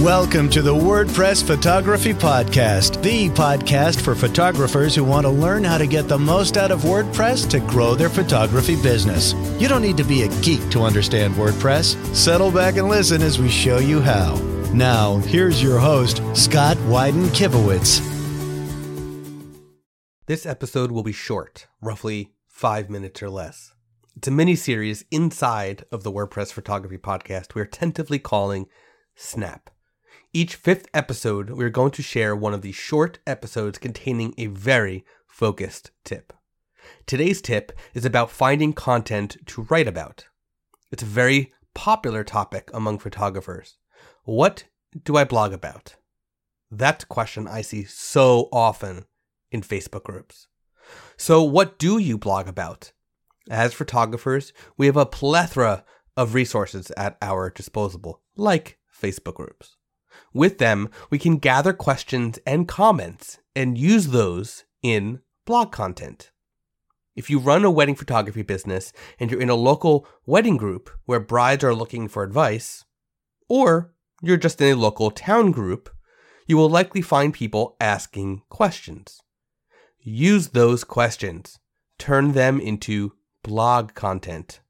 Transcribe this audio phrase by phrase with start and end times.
[0.00, 5.76] Welcome to the WordPress Photography Podcast, the podcast for photographers who want to learn how
[5.76, 9.34] to get the most out of WordPress to grow their photography business.
[9.60, 12.16] You don't need to be a geek to understand WordPress.
[12.16, 14.36] Settle back and listen as we show you how.
[14.72, 18.00] Now, here's your host, Scott Wyden Kivowitz.
[20.24, 23.74] This episode will be short, roughly five minutes or less.
[24.16, 28.64] It's a mini series inside of the WordPress Photography Podcast we're tentatively calling
[29.14, 29.68] Snap.
[30.32, 35.04] Each fifth episode, we're going to share one of these short episodes containing a very
[35.26, 36.32] focused tip.
[37.04, 40.26] Today's tip is about finding content to write about.
[40.92, 43.76] It's a very popular topic among photographers.
[44.22, 44.66] What
[45.02, 45.96] do I blog about?
[46.70, 49.06] That's a question I see so often
[49.50, 50.46] in Facebook groups.
[51.16, 52.92] So, what do you blog about?
[53.50, 55.84] As photographers, we have a plethora
[56.16, 59.76] of resources at our disposal, like Facebook groups.
[60.32, 66.30] With them, we can gather questions and comments and use those in blog content.
[67.16, 71.20] If you run a wedding photography business and you're in a local wedding group where
[71.20, 72.84] brides are looking for advice,
[73.48, 75.90] or you're just in a local town group,
[76.46, 79.20] you will likely find people asking questions.
[80.00, 81.58] Use those questions,
[81.98, 84.60] turn them into blog content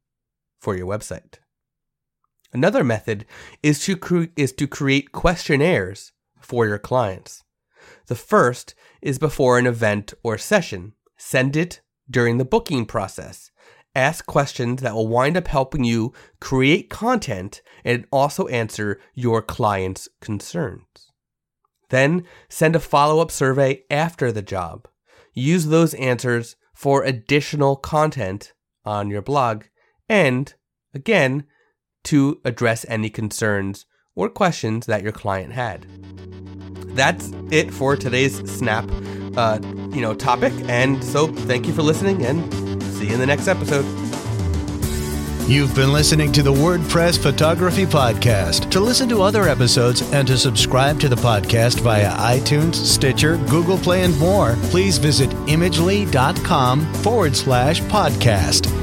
[0.59, 1.39] for your website.
[2.53, 3.27] Another method
[3.63, 7.45] is to, cre- is to create questionnaires for your clients.
[8.07, 10.95] The first is before an event or session.
[11.17, 13.51] Send it during the booking process.
[13.95, 20.09] Ask questions that will wind up helping you create content and also answer your client's
[20.21, 21.11] concerns.
[21.89, 24.89] Then send a follow up survey after the job.
[25.35, 28.53] Use those answers for additional content
[28.85, 29.65] on your blog.
[30.09, 30.55] And
[30.95, 31.45] again,
[32.05, 35.87] to address any concerns or questions that your client had.
[36.95, 38.89] That's it for today's Snap,
[39.37, 39.59] uh,
[39.93, 40.53] you know, topic.
[40.69, 43.85] And so, thank you for listening, and see you in the next episode.
[45.49, 48.71] You've been listening to the WordPress Photography Podcast.
[48.71, 53.77] To listen to other episodes and to subscribe to the podcast via iTunes, Stitcher, Google
[53.77, 58.80] Play, and more, please visit imagely.com forward slash podcast.